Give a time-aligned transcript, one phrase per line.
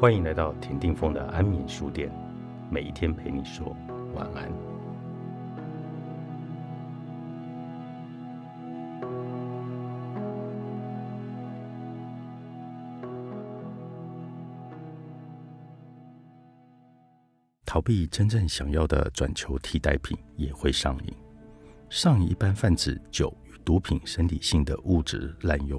[0.00, 2.10] 欢迎来到田定峰的安眠书店，
[2.70, 3.76] 每一天陪你说
[4.14, 4.50] 晚安。
[17.66, 21.14] 逃避真正想要的转求替代品也会上瘾。
[21.90, 25.78] 上瘾一般泛指酒与毒品生理性的物质滥用，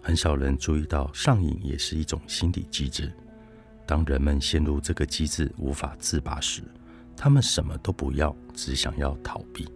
[0.00, 3.12] 很少人注意到上瘾也是一种心理机制。
[3.88, 6.62] 当人们陷入这个机制无法自拔时，
[7.16, 9.66] 他们什么都不要，只想要逃避。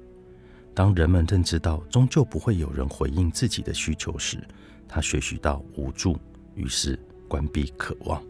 [0.74, 4.46] 当人们认知到终究不会有人回应自己的需求时，
[4.86, 6.18] 他学习到无助，
[6.54, 8.22] 于是关闭渴望，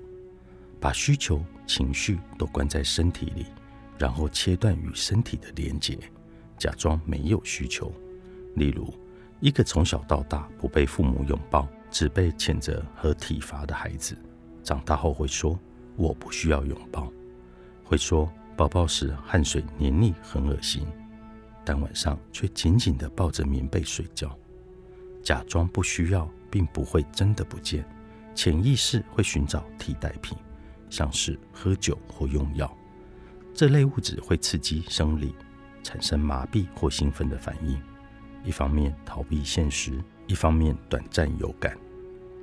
[0.78, 3.46] 把需求、情绪都关在身体里，
[3.98, 5.98] 然后切断与身体的连结，
[6.59, 7.92] 假装没有需求。
[8.54, 8.95] 例如，
[9.40, 14.16] 一个从小到大不被父母拥抱，只被谴责和体罚的孩子，
[14.62, 15.59] 长大后会说。
[15.96, 17.12] 我不需要拥抱，
[17.85, 20.87] 会说抱抱时汗水黏腻很恶心，
[21.65, 24.37] 但晚上却紧紧地抱着棉被睡觉，
[25.23, 27.85] 假装不需要，并不会真的不见，
[28.35, 30.37] 潜意识会寻找替代品，
[30.88, 32.74] 像是喝酒或用药，
[33.54, 35.35] 这类物质会刺激生理，
[35.82, 37.80] 产生麻痹或兴奋的反应，
[38.45, 41.76] 一方面逃避现实，一方面短暂有感。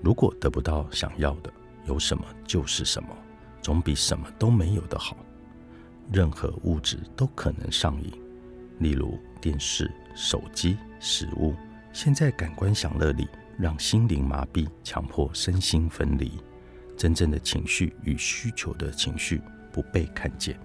[0.02, 1.52] 如果得不到想要的，
[1.86, 3.10] 有什么就是什么。
[3.62, 5.18] 总比什么都没有的好。
[6.12, 8.12] 任何物质都可能上瘾，
[8.80, 11.54] 例如电视、手机、食物。
[11.94, 16.32] 现在感官享乐里，让心灵麻痹，强迫身心分离。
[16.98, 20.60] 真正的情绪与需求的情绪不被看见。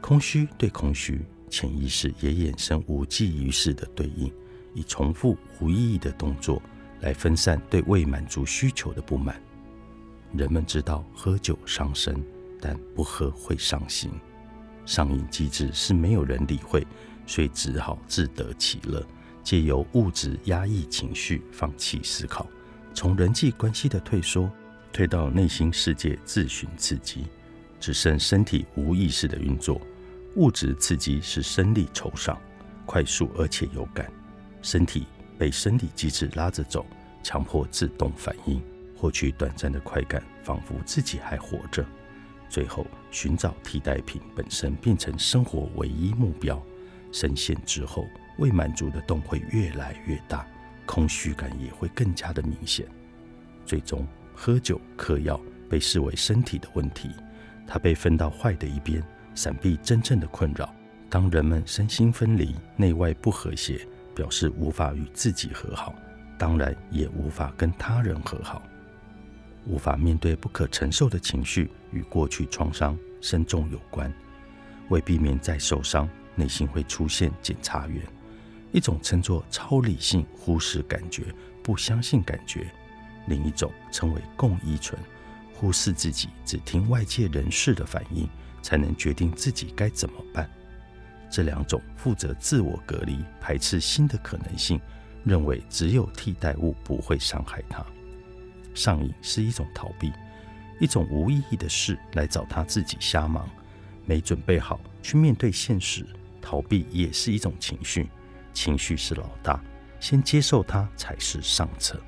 [0.00, 4.32] 空虚对空虚，潜意识也衍生无济于事的对应，
[4.74, 6.62] 以重复无意义的动作
[7.00, 9.40] 来分散对未满足需求的不满。
[10.32, 12.22] 人们知道喝酒伤身，
[12.60, 14.10] 但不喝会伤心。
[14.84, 16.86] 上瘾机制是没有人理会，
[17.26, 19.04] 所以只好自得其乐，
[19.42, 22.46] 借由物质压抑情绪，放弃思考，
[22.94, 24.50] 从人际关系的退缩，
[24.92, 27.26] 退到内心世界自寻刺激，
[27.80, 29.80] 只剩身体无意识的运作。
[30.36, 32.38] 物质刺激是生理酬赏，
[32.84, 34.12] 快速而且有感，
[34.62, 35.06] 身体
[35.38, 36.84] 被生理机制拉着走，
[37.22, 38.62] 强迫自动反应。
[38.96, 41.84] 获取短暂的快感，仿佛自己还活着。
[42.48, 46.60] 最后，寻找替代品本身变成生活唯一目标。
[47.12, 48.06] 深陷之后，
[48.38, 50.46] 未满足的洞会越来越大，
[50.86, 52.86] 空虚感也会更加的明显。
[53.64, 57.10] 最终，喝酒嗑药被视为身体的问题，
[57.66, 59.02] 它被分到坏的一边，
[59.34, 60.72] 闪避真正的困扰。
[61.08, 65.94] 当人们身心分离、内外不和谐，表示无法与自己和好，
[66.38, 68.62] 当然也无法跟他人和好。
[69.66, 74.12] 无法面对不可承受的情绪，与过去创伤深重有关。
[74.88, 78.00] 为避免再受伤，内心会出现检察员，
[78.70, 81.24] 一种称作超理性，忽视感觉，
[81.62, 82.60] 不相信感觉；
[83.26, 85.00] 另一种称为共依存，
[85.52, 88.28] 忽视自己，只听外界人士的反应，
[88.62, 90.48] 才能决定自己该怎么办。
[91.28, 94.80] 这两种负责自我隔离，排斥新的可能性，
[95.24, 97.84] 认为只有替代物不会伤害他。
[98.76, 100.12] 上瘾是一种逃避，
[100.78, 103.48] 一种无意义的事来找他自己瞎忙，
[104.04, 106.06] 没准备好去面对现实。
[106.42, 108.08] 逃避也是一种情绪，
[108.52, 109.60] 情绪是老大，
[109.98, 112.00] 先接受它才是上策。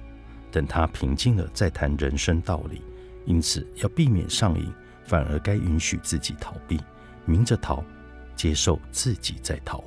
[0.53, 2.81] 等他平静了再谈人生道理。
[3.27, 4.73] 因此，要避免上瘾，
[5.05, 6.79] 反而该允许自己逃避，
[7.25, 7.85] 明着逃，
[8.37, 9.83] 接受自己在逃。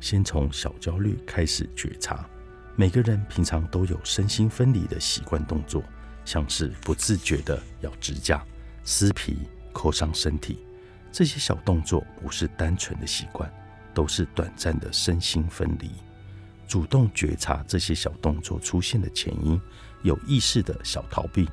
[0.00, 2.28] 先从小焦虑开始觉察。
[2.76, 5.82] 每个人平常都有身心分离的习惯动作。
[6.24, 8.44] 像是不自觉的咬指甲、
[8.84, 9.36] 撕皮、
[9.72, 10.58] 扣伤身体，
[11.12, 13.52] 这些小动作不是单纯的习惯，
[13.92, 15.90] 都是短暂的身心分离。
[16.66, 19.60] 主动觉察这些小动作出现的前因，
[20.02, 21.48] 有意识的小逃避，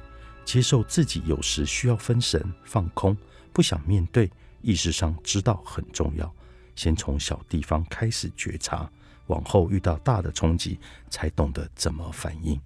[0.46, 3.16] 接受自己有时需要分神、放空，
[3.52, 4.32] 不想面对，
[4.62, 6.34] 意识上知道很重要。
[6.76, 8.90] 先从小地方开始觉察，
[9.28, 10.80] 往后遇到大的冲击，
[11.10, 12.60] 才懂得怎么反应。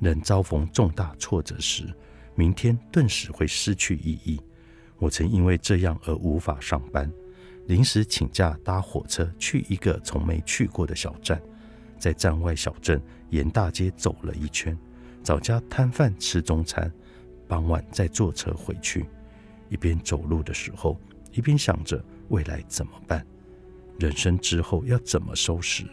[0.00, 1.86] 人遭逢重大挫折时，
[2.34, 4.40] 明天顿时会失去意义。
[4.98, 7.10] 我曾因为这样而无法上班，
[7.66, 11.40] 临时请假搭火车去一个从没去过的小站，
[11.98, 13.00] 在站外小镇
[13.30, 14.78] 沿大街走了一圈，
[15.22, 16.92] 找家摊贩吃中餐，
[17.48, 19.06] 傍晚再坐车回去。
[19.68, 21.00] 一边走路的时候，
[21.32, 23.26] 一边想着未来怎么办，
[23.98, 25.84] 人生之后要怎么收拾？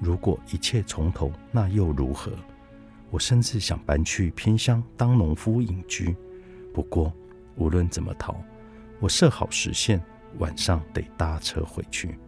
[0.00, 2.32] 如果一切从头，那又如何？
[3.10, 6.14] 我甚至想搬去偏乡当农夫隐居，
[6.74, 7.12] 不过
[7.56, 8.36] 无论怎么逃，
[9.00, 10.02] 我设好时限，
[10.38, 12.18] 晚上得搭车回去。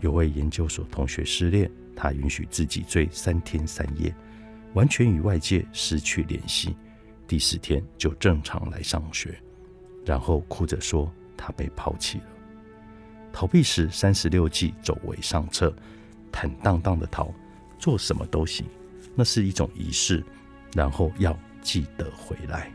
[0.00, 4.14] 有位研究所同学失恋，他允许自己醉三天三夜，
[4.74, 6.76] 完全与外界失去联系。
[7.26, 9.38] 第四天就正常来上学，
[10.04, 12.24] 然后哭着说他被抛弃了。
[13.32, 15.74] 逃避时三十六计，走为上策，
[16.32, 17.30] 坦荡荡的逃，
[17.78, 18.66] 做什么都行，
[19.16, 20.22] 那是一种仪式。
[20.74, 22.70] 然后要记得回来，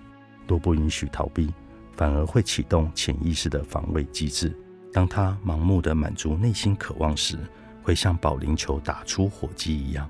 [0.48, 1.54] 若不允许逃避，
[1.96, 4.52] 反而会启动潜意识的防卫机制。
[4.92, 7.38] 当他盲目的满足内心渴望时，
[7.84, 10.10] 会像保龄球打出火机一样，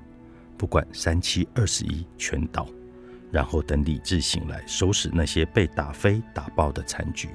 [0.56, 2.66] 不管三七二十一全倒，
[3.30, 7.28] 然后等理智醒来，收拾那些被打飞打爆的残局。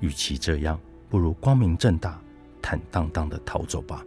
[0.00, 0.78] 与其这样，
[1.08, 2.20] 不如光明正大、
[2.60, 4.04] 坦荡荡的逃走吧。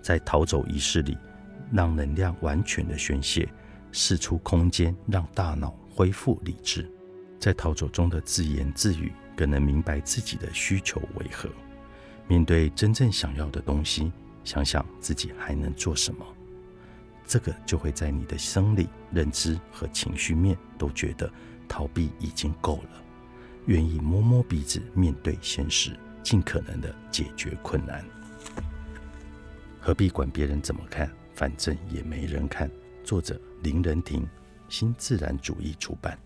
[0.00, 1.16] 在逃走仪式里，
[1.72, 3.48] 让能量完全的宣泄，
[3.90, 6.88] 释出空间，让大脑恢复理智。
[7.40, 9.12] 在逃走中的自言自语。
[9.34, 11.48] 更能明白自己的需求为何。
[12.28, 14.12] 面对真正想要的东西，
[14.44, 16.24] 想想自己还能做什么，
[17.26, 21.32] 这个就会在你的生理、认知和情绪面都觉得
[21.66, 23.02] 逃避已经够了，
[23.66, 28.04] 愿意摸摸鼻子面对现实，尽可能的解决困难。
[29.80, 31.10] 何必管别人怎么看？
[31.42, 32.70] 反正也没人看。
[33.02, 34.24] 作者：林仁婷，
[34.68, 36.16] 新自然主义出版。